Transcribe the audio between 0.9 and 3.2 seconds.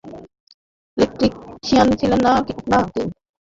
Electrician ছিলেন না কি?